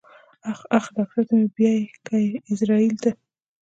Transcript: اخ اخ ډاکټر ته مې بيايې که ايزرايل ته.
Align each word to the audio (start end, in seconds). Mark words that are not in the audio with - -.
اخ 0.51 0.59
اخ 0.77 0.85
ډاکټر 0.95 1.23
ته 1.27 1.33
مې 1.39 1.47
بيايې 1.55 1.83
که 2.05 2.15
ايزرايل 2.47 2.95
ته. 3.03 3.11